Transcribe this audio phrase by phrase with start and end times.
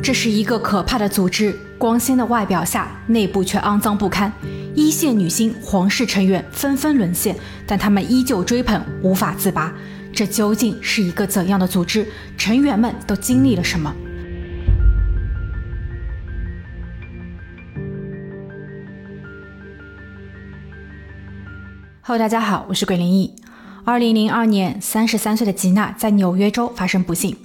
[0.00, 4.32] 这是一个可怕的组织，光鲜的外表下，内部却肮脏不堪。
[4.74, 7.36] 一线女星、皇室成员纷纷沦陷，
[7.66, 9.74] 但他们依旧追捧，无法自拔。
[10.12, 12.06] 这究竟是一个怎样的组织？
[12.38, 13.94] 成员们都经历了什么
[22.02, 23.34] ？Hello，大家好，我是鬼灵异。
[23.84, 27.36] 二零零二年，三十三岁的吉娜在纽约州发生不幸。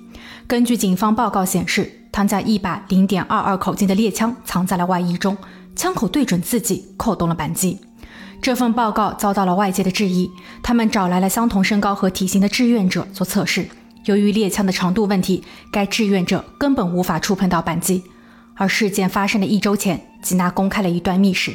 [0.47, 5.35] 根据警方报告显示，他将一把零点二二口径的猎枪藏在了外衣中，
[5.75, 7.79] 枪口对准自己，扣动了扳机。
[8.39, 10.29] 这份报告遭到了外界的质疑，
[10.61, 13.67] 他们找来了相同身高和体型的志愿者做测试。
[14.05, 18.03] 由于猎枪的长度问题，该志愿者根本无法触碰到扳机。
[18.53, 21.51] 而事件发生的一周前，吉娜公开了一段密室：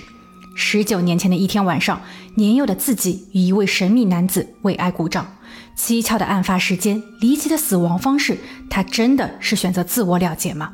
[0.57, 2.01] 十九年前的一天晚上，
[2.35, 5.25] 年幼的自己与一位神秘男子为爱鼓掌。
[5.79, 8.37] 蹊跷的案发时间，离奇的死亡方式，
[8.69, 10.73] 他真的是选择自我了结吗？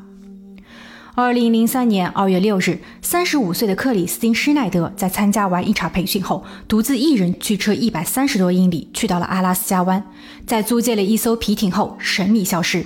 [1.13, 10.03] 二零零三年二月六日，三十五岁的克里斯汀·施耐德在参加完一场培训后，独自一人驱车一百三十多英里，去到了阿拉斯加湾，
[10.47, 12.83] 在租借了一艘皮艇后神秘消失。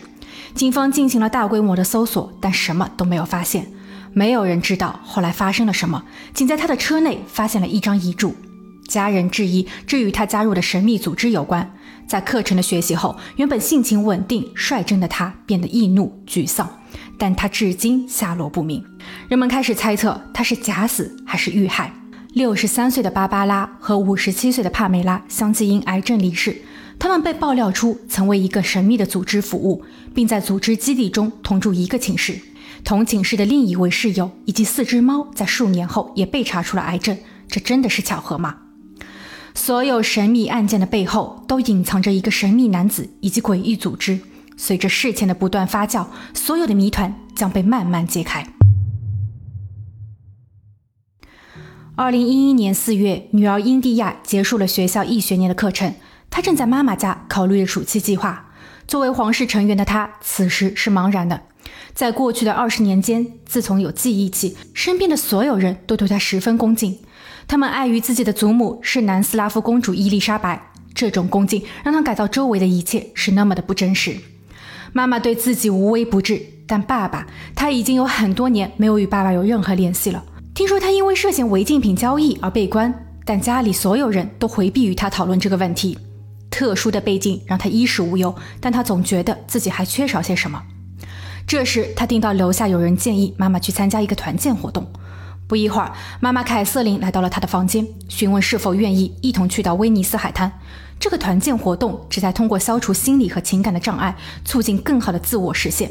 [0.54, 3.66] 警方进行了大规模的搜索，但什么都没有发现。
[4.12, 8.36] 没有人知道后来发生了什么，仅在他的车内发现了一张遗嘱。
[8.88, 11.72] 家人质疑这与他加入的神秘组织有关。
[12.10, 16.68] 在课程的学习后，原本性情稳定、率真的他变得易怒、沮丧。
[17.20, 18.84] 但他至今下落不明，
[19.28, 21.94] 人们开始猜测他是假死还是遇害。
[22.34, 26.60] 六十三岁的芭芭拉和五十七岁的帕梅拉相继因癌症离世，
[26.98, 29.84] 他们被爆料出曾为一个神秘的组织服务，
[30.16, 32.40] 并在组织基地中同住一个寝室。
[32.84, 37.16] 同寝室的另一位室友以及四只猫在数年后也被查出了癌症，
[37.48, 38.56] 这真的是巧合吗？
[39.60, 44.22] 所有神秘案件的背后都隐藏着一个神秘男子以及诡异组织。
[44.56, 48.48] 随着事情的不断发酵，所有的谜团将被慢慢揭开。
[51.98, 55.94] 二零一一年四月，女儿英蒂亚结束了学校一学年的课程，
[56.30, 58.54] 她正在妈妈家考虑暑期计划。
[58.88, 61.42] 作为皇室成员的她，此时是茫然的。
[62.00, 66.98] 在过去的二十年间，自从有记忆起，身边的所有人都对她十分恭敬。
[67.46, 74.16] 他们碍于自己的祖母是南斯拉夫公主伊丽莎白，这种恭敬让她感到周围的一切是那么的不真实。
[74.94, 80.24] 妈妈对自己无微不至，但爸爸他已经有很多年没有与爸爸有任何联系了。
[80.56, 85.98] 听说他因为涉嫌违禁品交易而被关，但家里所有人都回避与他讨论这个问题。
[86.50, 90.64] 特殊的背景让他衣食无忧，但他总觉得自己还缺少些什么。
[91.50, 94.88] 这时，他听到楼下有人建议妈妈去参加一个团建活动。
[95.48, 100.60] 不一会儿，妈妈凯瑟琳来到了他的房间，询问是否愿意一同去到威尼斯海滩。
[101.00, 104.16] 这个团建活动旨在通过消除心理和情感的障碍，
[104.46, 105.90] 促进更好的自我实现。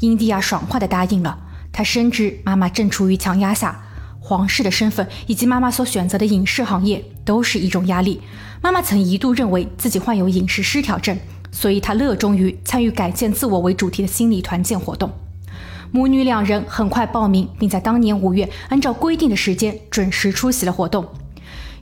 [0.00, 1.38] 英蒂亚爽快地答应了。
[1.72, 3.80] 她深知妈妈正处于强压下，
[4.18, 8.20] 皇室的身份以及妈妈所选择的影视行业都是一种压力。
[8.60, 11.16] 妈妈曾一度认为自己患有饮食失调症，
[11.56, 15.10] 所以他热衷于参与改建自我为主题的心理团建活动。
[15.90, 21.06] 母女两人很快报名，并在当年五月按照规定的时间准时出席了活动。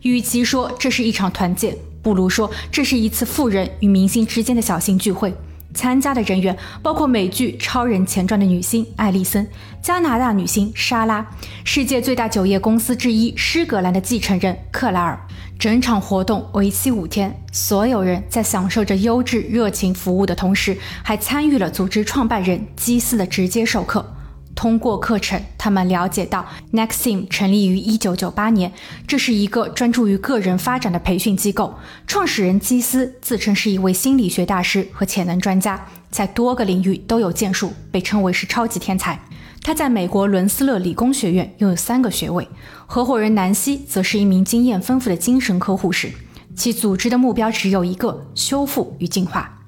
[0.02, 5.34] 与其说这是一场团建，不如说，这是一次富人与明星之间的小型聚会。
[5.74, 9.46] 参加的人员包括美剧《超人前传》的女星艾丽森、
[9.82, 11.26] 加拿大女星莎拉、
[11.64, 15.18] 世界最大酒业公司之一施格兰的继承人克莱尔。
[15.56, 24.04] 整场活动为期五天，所有人在享受着优质热情服务的同时，还参与了组织创办人基斯的直接授课。
[24.54, 28.72] 通过课程，他们了解到 Nexim 成立于1998年，
[29.06, 31.74] 这是一个专注于个人发展的培训机构。
[32.06, 39.20] 创始人基斯自称是一位心理学大师和潜能专家，在多个领域都有建树，被称为是超级天才。
[39.62, 42.46] 他在美国伦斯勒理工学院拥有三个学位。
[42.86, 46.12] 合伙人南希则是一名经验丰富的精神科护士，
[46.54, 49.63] 其组织的目标只有一个：修复与进化。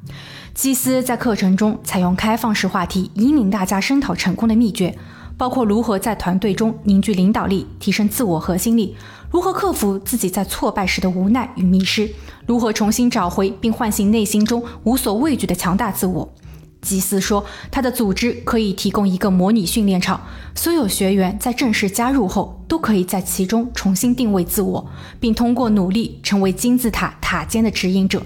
[0.56, 4.97] 基斯在课程中采用开放式话题，引领大家声讨成功的秘诀，
[5.37, 8.97] 包括如何在团队中凝聚领导力、提升自我核心力，
[9.31, 12.10] 如何克服自己在挫败时的无奈与迷失，
[12.47, 16.34] 如何重新找回并唤醒内心中无所畏惧的强大自我。
[16.81, 20.19] 基斯说，他的组织可以提供一个模拟训练场，
[20.54, 24.86] 所有学员在正式加入后都可以在其中重新定位自我，
[25.21, 28.22] 并通过努力成为金字塔塔尖的指引者。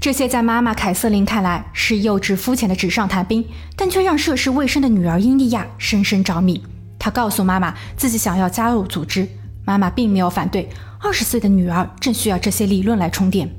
[0.00, 6.62] 这些在妈妈凯瑟琳看来是幼稚肤浅的纸上谈兵，但却让涉世未深的女儿英利亚深深着迷。
[7.00, 9.26] 她告诉妈妈自己想要加入组织，
[9.64, 10.68] 妈妈并没有反对。
[11.00, 13.52] 二十岁的女儿正需要这些理论来充电，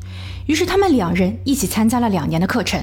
[0.45, 2.81] 于是他们两人一起参加了两年的课程。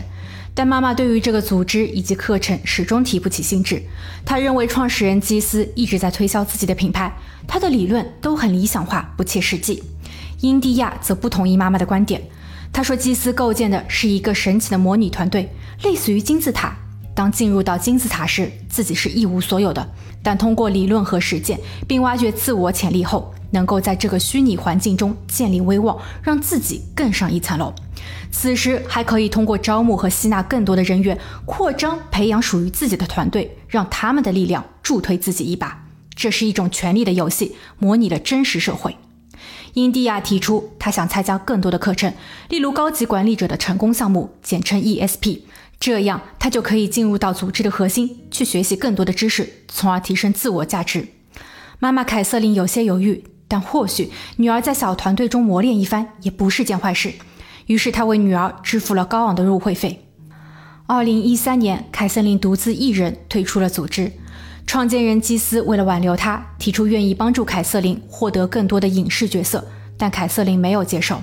[0.55, 3.82] 但妈妈对于这个组织以及课程始终提不起兴致。
[4.25, 7.11] 她认为创始人基斯一直在推销自己的品牌，
[7.47, 9.82] 他的理论都很理想化、不切实际。
[10.41, 12.23] 英蒂亚则不同意妈妈的观点，
[12.73, 15.51] 他说基斯构建的是一个神奇的模拟团队，
[15.83, 16.77] 类似于金字塔。
[17.15, 19.89] 当进入到金字塔时，自己是一无所有的，
[20.23, 21.59] 但通过理论和实践，
[21.89, 27.73] 并挖掘自我潜力后，能够在这个虚拟环境中建立威望，让自己更上一层楼。
[28.31, 35.85] 此时还可以通过招募和吸纳更多的人员，扩张培养属于自己的团队，让他们的力量助推自己一把。
[36.15, 38.95] 这是一种权力的游戏，模拟了真实社会。
[39.76, 42.11] 英蒂亚提出，他想参加更多的课程，
[42.49, 45.40] 例如高级管理者的成功项目，简称 ESP，
[45.78, 51.08] 这样他就可以进入到组织的核心，去学习更多的知识，从而提升自我价值。
[51.78, 57.12] 妈妈凯瑟琳有些犹豫，但或许女儿在小团队中磨练一番也不是件坏事。
[57.67, 60.06] 于是他为女儿支付了高昂的入会费。
[60.87, 64.11] 二零一三年，凯瑟琳独自一人退出了组织。
[64.67, 69.65] 创建人基斯为了挽留她，提出愿意帮助凯瑟琳获得更多的影视角色，
[69.97, 71.23] 但凯瑟琳没有接受。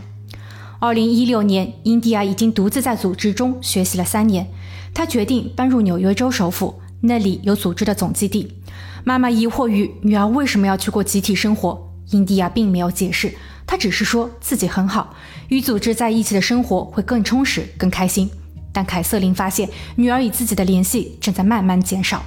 [0.80, 4.48] 二零一六年，英迪亚已经独自在组织中学习了三年，
[4.94, 8.56] 她决定搬入纽约州首府，那里有组织的总基地。
[9.04, 13.34] 妈妈疑惑于女儿为什么要去过集体生活，英迪亚并没有解释。
[13.68, 15.16] 他只是说自己很好，
[15.50, 18.30] 与组织在一起的生活会更充实、更开心。
[18.72, 22.24] 但凯瑟琳发现女儿与自己的联系正在慢慢减少。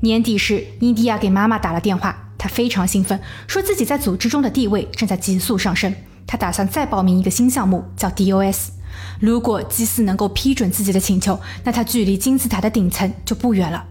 [0.00, 5.94] 年底时，伊迪亚给妈妈打了电话，她非常兴奋，说自己在组织中的地位正在急速上升。
[6.26, 8.68] 她打算再报名一个新项目，叫 DOS。
[9.20, 13.84] 如果基斯能够批准自己的请求，那他距离金字塔的顶层就不远了。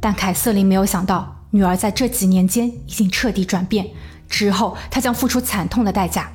[0.00, 3.86] 但凯瑟琳没有想到，女儿在这几年间已经彻底转变。
[4.28, 6.30] 之后，她将付出惨痛的代价。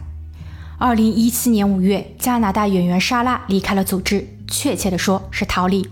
[0.78, 5.88] 二零一七年五月，加拿大演员莎拉离开了组织，确切的说是逃离。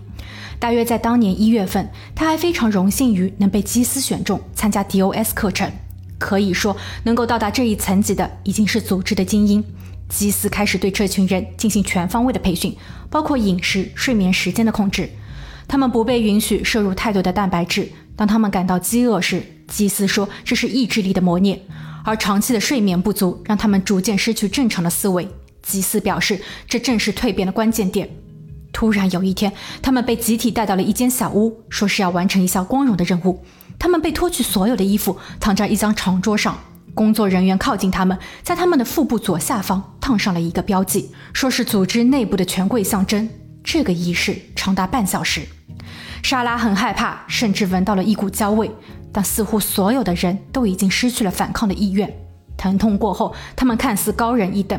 [0.58, 5.70] 大约在当年一月份，他还非常荣幸于能被基斯选中参加 DOS 课程。
[6.18, 9.62] 可以说，能够到达这一层级的已经是组织的精英。
[10.08, 12.74] 基斯开始对这群人进行全方位的培训，
[13.10, 15.10] 包括饮食、睡眠时间的控制。
[15.68, 17.88] 他们不被允许摄入太多的蛋白质。
[18.14, 21.60] 当他们感到饥饿时，基斯说这是意志力的磨练。
[22.04, 25.28] 而长期的睡眠不足让他们逐渐失去正常的思维。
[25.60, 28.08] 基斯表示，这正是蜕变的关键点。
[28.76, 29.50] 突然有一天，
[29.80, 33.42] 他们被集体带到了一间小屋，说是要完成一项光荣的任务。
[33.78, 36.58] 他们被脱去所有的衣服，躺在一张长桌上。
[36.92, 43.26] 工作人员靠近他们，在他们的腹部左下方烫上了一个标记，说是组织内部的权贵象征。
[43.64, 45.40] 这个仪式长达半小时。
[46.22, 48.70] 莎拉很害怕，甚至闻到了一股焦味。
[49.10, 52.14] 但似乎所有的人都已经失去了反抗的意愿。
[52.58, 54.78] 疼痛过后，他们看似高人一等。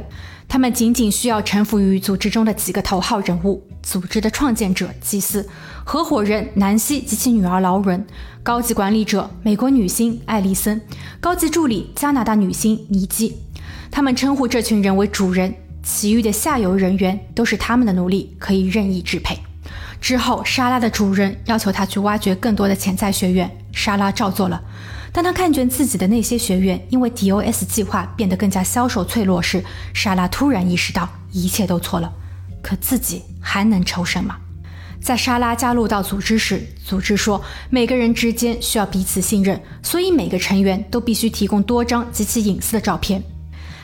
[0.49, 5.47] 他们仅仅需要臣服于组织中的几个头号人物：组织的创建者祭司、
[5.83, 8.03] 合伙人南希及其女儿劳伦、
[8.41, 10.81] 高级管理者美国女星艾丽森、
[11.19, 13.37] 高级助理加拿大女星尼基。
[13.91, 15.53] 他们称呼这群人为主人，
[15.83, 19.37] 其余的下游人员都是他们的奴隶，可以任意支配。
[19.99, 23.51] 之后，莎拉的主人要求他去挖掘更多的潜在学员。
[23.77, 24.59] 莎拉照做了，
[25.11, 29.63] 当她看见自己的那些学员因为 DOS 计划变得更加消瘦脆弱时，
[29.93, 32.11] 莎拉突然意识到一切都错了。
[32.63, 34.35] 可自己还能抽身吗？
[34.99, 37.39] 在莎拉加入到组织时，组织说
[37.69, 43.21] 每个人之间需要彼此信任，所以每个成员都必须提供多张极其隐私的照片。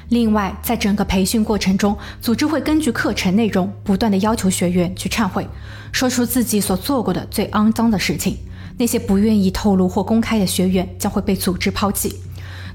[0.10, 5.48] 另外，在整个培训过程中，组织会根据课程内容不断的要求学员去忏悔，
[5.92, 8.38] 说出自己所做过的最肮脏的事情。
[8.78, 12.20] 那些不愿意透露或公开的学员将会被组织抛弃。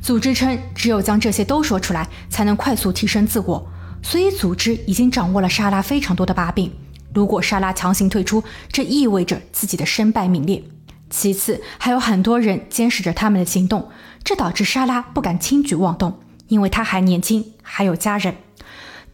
[0.00, 3.68] 组织称，只有将这些都说出来，才能快速提升自我。
[4.02, 6.70] 所以，组织已经掌握了莎拉非常多的把柄。
[7.12, 10.62] 如果莎拉强行退出，这意味着自己的身败名裂。
[11.10, 13.88] 其次，还有很多人监视着他们的行动，
[14.22, 18.34] 这导致莎拉不敢轻举妄动，因为她还年轻，还有家人。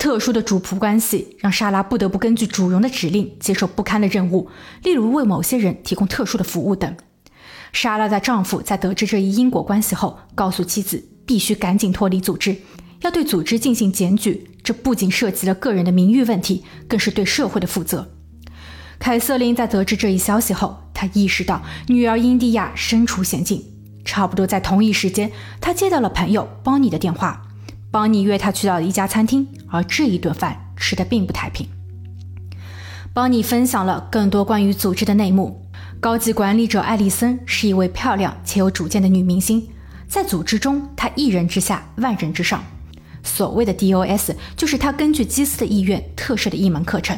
[0.05, 4.51] 特殊的主仆关系让莎拉不得不根据主人的指令接受不堪的任务，
[4.83, 6.95] 例如为某些人提供特殊的服务等。
[7.73, 12.55] 莎拉的丈夫在得知这一因果关系后，告诉妻子必须赶紧脱离组织，
[13.01, 14.51] 要对组织进行检举。
[14.63, 18.11] 这不仅涉及了个人的名誉问题，更是对社会的负责。
[18.99, 23.65] 凯瑟琳在得知这一消息后，她意识到女儿英迪亚身处险境。
[24.05, 25.33] 差不多在同一时间，
[25.63, 27.44] 她接到了朋友邦尼的电话。
[27.95, 31.69] 邦尼约他去到了一家餐厅，而这一顿饭吃的并不太平。
[33.13, 35.65] 邦尼分享了更多关于组织的内幕。
[36.01, 39.69] 高级管理者艾丽森是一位漂亮且有主见的女明星，
[40.09, 42.65] 在组织中，她一人之下，万人之上。
[43.23, 47.17] 所谓的 DOS 就是她根据基斯的意愿特设的一门课程。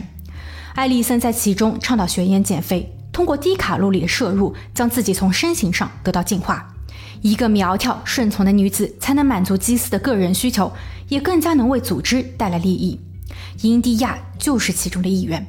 [0.75, 6.75] 艾丽森在其中倡导学员减肥，通过低卡路里的摄入，将自己从身形上得到净化。
[7.23, 10.73] 一个苗条顺从的女子，才能满足基斯的个人需求，
[11.09, 13.01] 也更加能为组织带来利益。
[13.63, 15.47] 印第亚就是其中的一员。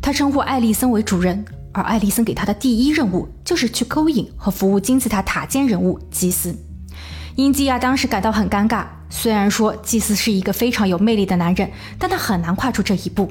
[0.00, 6.56] 他称呼艾丽森为主人，而艾丽森给他的第一任务就是去勾引和服务金字塔塔尖人物基斯。
[7.36, 13.30] 印第亚当时感到很尴尬，虽然说祭司是一个非常有魅力的男人，但他很难跨出这一步。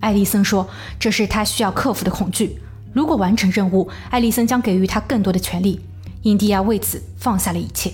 [0.00, 0.68] 艾丽森说，
[0.98, 2.58] 这是他需要克服的恐惧。
[2.92, 5.80] 如果完成任务，艾丽森将给予他更多的权利。
[6.28, 7.92] 印第亚为此放下了一切。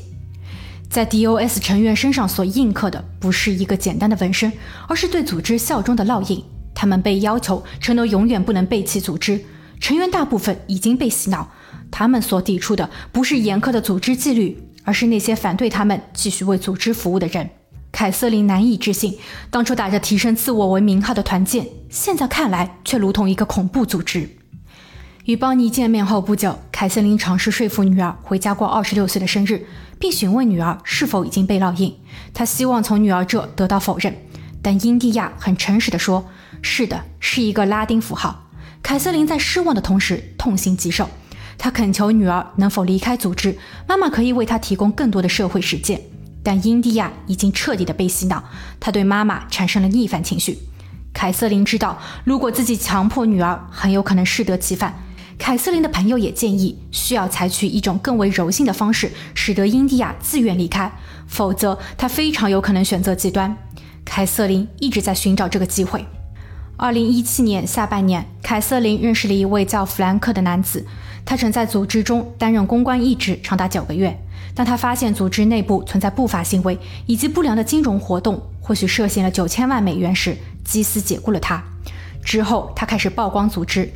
[0.90, 4.52] 在 DOS 成员身上所印刻的不是一个简单的纹身，
[4.88, 6.44] 而是对组织效忠的烙印。
[6.74, 9.40] 他们被要求承诺永远不能背弃组织。
[9.80, 11.48] 成员大部分已经被洗脑，
[11.90, 14.60] 他们所抵触的不是严苛的组织纪律。
[14.86, 17.48] 而是那些反对他们继续为组织服务的人。
[17.90, 19.16] 凯瑟琳难以置信，
[19.50, 24.28] 当初打着提升自我为名号的团建，现在看来却如同一个恐怖组织。
[25.24, 29.64] 与邦尼见面后不久，凯瑟琳尝试说服女儿回家过二十六岁的生日，
[29.98, 31.96] 并询问女儿是否已经被烙印。
[32.34, 34.14] 她希望从女儿这得到否认，
[34.60, 36.26] 但英蒂亚很诚实地说
[36.60, 38.50] ：“是的，是一个拉丁符号。”
[38.84, 41.08] 凯瑟琳在失望的同时痛心疾首。
[41.56, 43.56] 她恳求女儿能否离开组织，
[43.88, 46.02] 妈妈可以为她提供更多的社会实践。
[46.42, 48.44] 但英蒂亚已经彻底的被洗脑，
[48.78, 50.58] 他对妈妈产生了逆反情绪。
[51.14, 54.94] 凯瑟琳知道，如果自己强迫女儿，很有可能适得其反。
[55.38, 60.90] 凯瑟琳的朋友也建议，需要采取一种更为柔性的方式，使得英蒂亚自愿离开，
[61.26, 63.54] 否则他非常有可能选择极端。
[64.04, 66.04] 凯瑟琳一直在寻找这个机会。
[66.76, 70.86] 二零一七年下半年，凯瑟琳认识了一位叫弗兰克的男子。
[71.24, 74.16] 他曾在组织中担任公关一职长达九个月。
[74.54, 81.62] 当他发现组织内部存在不法行为以及不良的金融活动，或许涉嫌了九千万美元时，基斯解雇了他。
[82.24, 83.92] 之后，他开始曝光组织。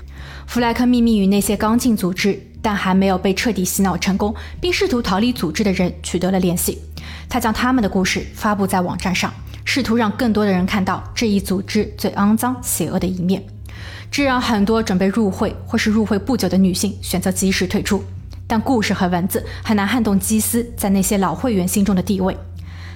[0.47, 6.79] 弗莱克秘密与那些刚进组织但还没有被彻底洗脑成功，并试图逃离组织的人取得了联系。
[7.29, 9.33] 他将他们的故事发布在网站上，
[9.65, 13.43] 试图让更多的人看到这一组织最肮脏、邪恶的一面。
[14.11, 18.03] 这让很多准备入会或是入会不久的女性选择及时退出，
[18.47, 22.35] 但故事和文字很难撼动基斯在那些老会员心中的地位。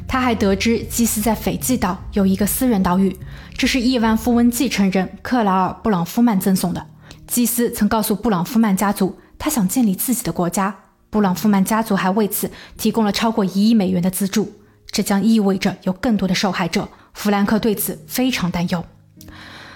[0.06, 3.16] 他还得知基斯在斐济岛有一个私人岛屿，
[3.56, 6.86] 这是亿万富翁继承人克劳尔·布朗夫曼赠送的。
[7.26, 10.74] 基斯曾告诉布朗夫曼家族，他想建立自己的国家。
[11.08, 14.52] 布朗夫曼家族还为此提供了超过一亿美元的资助，
[14.90, 16.88] 这将意味着有更多的受害者。
[17.14, 18.84] 弗兰克对此非常担忧。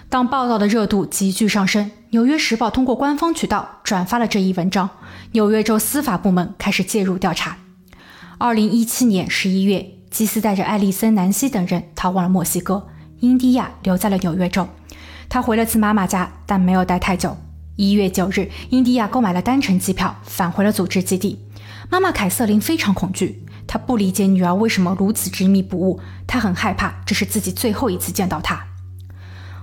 [0.08, 4.88] 当报道的热度急剧上升，《纽约时报》通过官方渠道转发了这一文章。
[5.32, 7.58] 纽约州司法部门开始介入调查。
[8.38, 12.88] 二零一七年十一月，基斯带着艾丽森、南希等人逃往了墨西哥，
[13.20, 14.66] 印第亚留在了纽约州。
[15.28, 17.36] 他回了次妈妈家，但没有待太久。
[17.74, 21.44] 一月九日，印第亚购买了单程机票，返回了组织基地。
[21.90, 28.64] 妈妈凯瑟琳非常恐惧，她不理解女儿为什么如此执迷不悟，她很害怕这是自己最后一次见到她。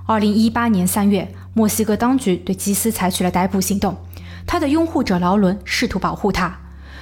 [0.05, 3.97] 二零一八年三月，墨西哥当局对基斯采取了逮捕行动。
[4.45, 6.59] 他的拥护者劳伦试图保护他。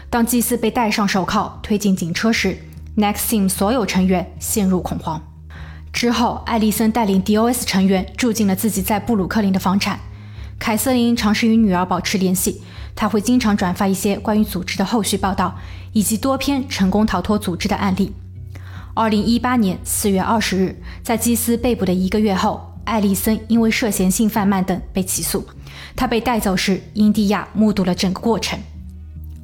[0.09, 2.57] 当基斯被戴上手铐推进警车时
[2.97, 5.21] ，Nexim 所有成员陷入恐慌。
[5.91, 9.99] 之后，艾丽森带领 DOS 成员住进了自己在布鲁克林的房产。
[10.57, 12.61] 凯瑟琳尝试与女儿保持联系，
[12.95, 15.55] 她会经常转发一些关于组织的后续报道，
[15.91, 18.13] 以及多篇成功逃脱组织的案例。
[18.93, 22.67] 二零一八年四月二十日，在基斯被捕的一个月后。
[22.83, 25.47] 艾丽森因为涉嫌性贩卖等被起诉。
[25.95, 28.59] 他被带走时，印第亚目睹了整个过程。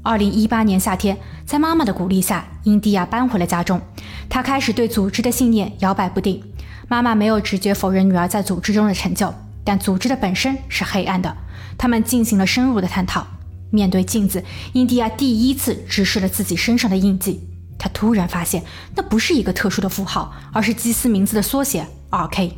[0.07, 3.81] 二零一八年夏天，在妈妈的鼓励下，印第亚搬回了家中。
[4.29, 6.41] 他开始对组织的信念摇摆不定。
[6.87, 9.33] 妈妈没有直接否认女儿在组织中的成就，
[9.65, 11.35] 但组织的本身是黑暗的。
[11.77, 13.27] 他们进行了深入的探讨。
[13.69, 17.45] 面对镜子，印第亚第一次直视了自己身上的印记。
[17.77, 18.63] 他突然发现，
[18.95, 22.57] 那不是一个特殊的符号，而是基斯名字的缩写 R.K。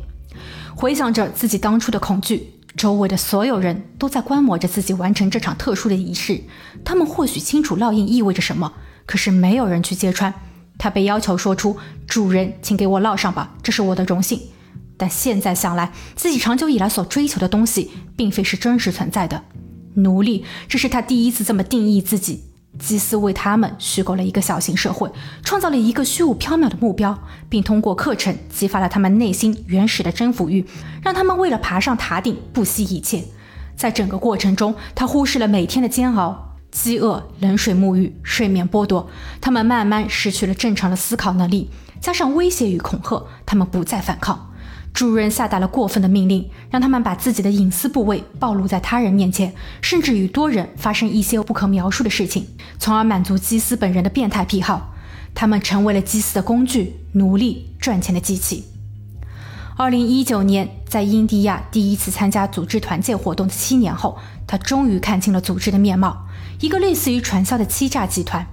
[0.76, 6.42] 回想着自己当初的恐惧，周围的所有人都在观摩着自己完成这场特殊的仪式。
[6.84, 8.72] 他们或许清楚烙印意味着什么，
[9.06, 10.32] 可是没有人去揭穿。
[10.78, 14.40] 他被要求说出：“主人，请给我烙上吧，这是我的荣幸。”
[14.96, 19.42] 但现在想来，自己长久以来所追求的东西，并非是真实存在的。
[19.94, 22.44] 奴隶，这是他第一次这么定义自己。
[22.80, 25.08] 祭司为他们虚构了一个小型社会，
[25.44, 27.16] 创造了一个虚无缥缈的目标，
[27.48, 30.66] 并通过课程激发了他们内心原始的征服欲，
[31.02, 33.22] 让他们为了爬上塔顶不惜一切。
[33.76, 39.08] 在整个过程中，他忽视了每天的煎熬、饥饿、冷水沐浴、睡眠剥夺，
[39.40, 41.70] 他们慢慢失去了正常的思考能力，
[42.00, 44.49] 加上威胁与恐吓，他们不再反抗。
[44.92, 52.46] 主人下达了过分的命令，让他们把自己的隐私部位暴露在他人面前，甚至与多人发生一些不可描述的事情，
[52.78, 54.94] 从而满足基斯本人的变态癖好。
[55.32, 58.64] 他们成为了基斯的工具、奴隶、赚钱的机器。
[59.76, 66.26] 二零一九年，在印第亚第一次参加组织团建活动的七年后，他终于看清了组织的面貌——
[66.60, 68.44] 一个类似于传销的欺诈集团。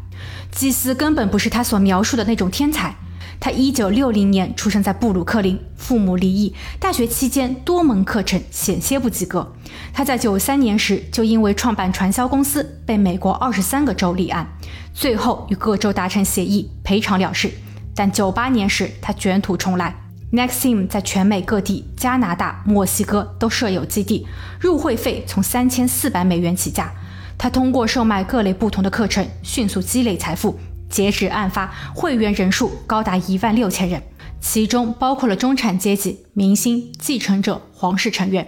[0.52, 2.96] 基斯根本不是他所描述的那种天才。
[3.40, 9.54] 他一九六零年出生在布鲁克林，父母离异，大学期间多门课程险些不及格。
[9.94, 14.48] 他在九三年时就因为创办传销公司被美国二十三个州立案，
[14.94, 17.52] 最后与各州达成协议赔偿了事。
[17.96, 19.96] 但九八年时他卷土重来
[20.32, 24.28] ，Nexim 在全美各地、加拿大、墨西哥都设有基地，
[24.60, 26.92] 入会费从三千四百美元起价。
[27.38, 30.60] 他通过售卖各类不同的课程，迅速积累财富。
[30.90, 34.02] 截止案发，会员人数高达一万六千人，
[34.40, 38.48] 其中包括了中产阶级、明星、继承者、皇室成员。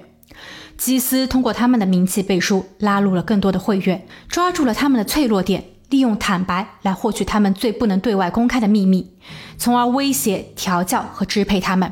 [0.78, 9.12] 基斯通过他们的名气背书，拉入了更多的会员，抓住了他们的脆弱点，利用坦白来获取他们最不能对外公开的秘密，
[9.58, 11.92] 从而威胁、调教和支配他们。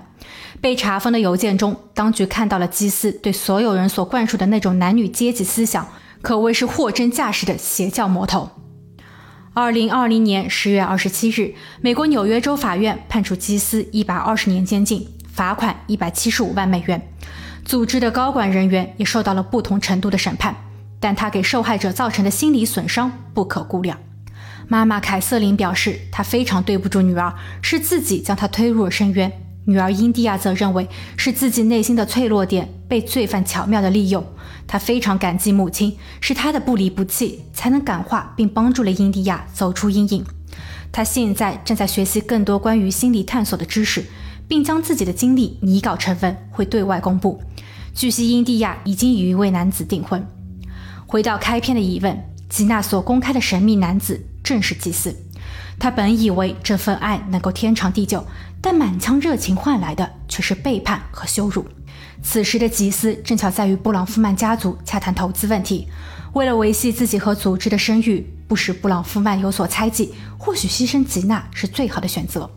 [0.61, 5.85] 被查封的邮件中，当局看到了基斯对所有人所灌输的那种男女阶级思想，
[6.21, 8.49] 可谓是货真价实的邪教魔头。
[9.59, 17.01] 二零二零年十月二十七日，美国纽约州法院判处基斯一百二十年监禁，罚款一百七十五万美元。
[17.65, 20.55] 组织的高管人员也受到了不同程度的审判，
[20.99, 23.97] 但他给受害者造成的心理损伤不可估量。
[24.67, 27.33] 妈妈凯瑟琳表示，她非常对不住女儿，
[27.63, 29.31] 是自己将她推入了深渊。
[29.65, 30.87] 女儿英蒂亚则认为
[31.17, 34.23] 是自己内心的脆弱点被罪犯巧妙地利用。
[34.67, 40.25] 他非常感激母亲，是她的不离不弃才能感化并帮助了英迪亚走出阴影。
[40.91, 44.05] 她现在正在学习更多关于心理探索的知识，
[44.47, 47.41] 并将自己的经历拟稿成文，会对外公布。
[47.93, 50.25] 据悉，英迪亚已经与一位男子订婚。
[51.05, 55.15] 回到开篇的疑问，吉娜所公开的神秘男子正是祭司。
[55.79, 58.25] 他本以为这份爱能够天长地久。
[58.59, 61.63] 但满腔热情换来的却是背叛和羞辱。
[62.21, 65.87] 此时的吉斯正巧在与布朗夫曼家族洽谈投资问题，
[66.33, 72.49] 为了维系自己和组织的声誉，不使布朗夫曼有所猜忌，或许牺牲吉娜是最好的选择。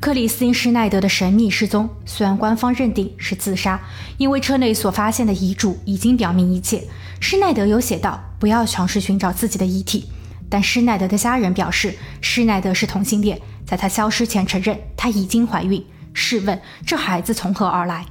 [0.00, 3.78] 克里斯汀·施耐德的神秘失踪，虽然官方认定是自杀，
[4.16, 6.82] 因为车内所发现的遗嘱已经表明一切。
[7.20, 10.08] 施耐德有写道：“不要尝试寻找自己的遗体。”
[10.48, 13.38] 但施耐德的家人表示，施耐德是同性恋。
[13.66, 18.04] 在他消失前承认他已经怀孕，试问这孩子从何而来？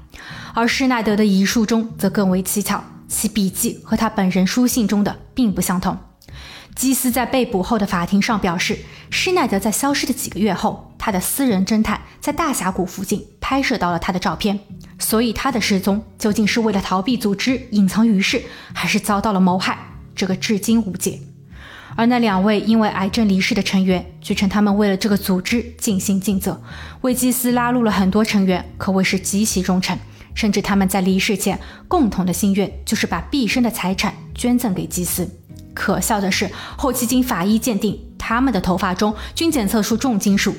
[0.59, 5.97] 而施耐德的遗书中则更为蹊跷，其笔记和他本人书信中的并不相同。
[6.75, 8.77] 基斯在被捕后的法庭上表示，
[9.09, 14.59] 施耐德在消失的几个月后，他的私人侦探在大峡谷附近拍摄到了他的照片，
[14.99, 18.43] 所以他的失踪究竟是为了逃避组织、隐藏于世，
[18.73, 19.79] 还是遭到了谋害？
[20.13, 21.21] 这个至今无解。
[21.95, 26.61] 而那两位因为癌症离世的成员，据称他们为了这个组织尽心尽责，
[26.99, 29.97] 为基斯拉入了很多成员，可谓是极其忠诚。
[30.39, 35.29] 甚至他们在离世前共同的心愿就是把毕生的财产捐赠给祭司。
[35.73, 40.55] 可笑的是，后期经法医鉴定，他们的头发中均检测出重金属，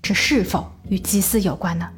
[0.00, 1.88] 这是否与祭司有关呢？